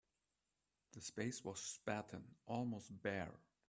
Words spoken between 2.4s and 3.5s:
almost bare.